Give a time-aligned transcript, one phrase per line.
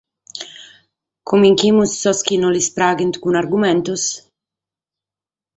[1.27, 4.03] Cumbinchimus sos chi no lis praghent cun argumentos?